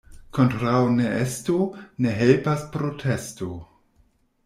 Kontraŭ 0.37 0.79
neesto 0.99 1.59
ne 2.07 2.17
helpas 2.25 2.67
protesto. 2.75 3.55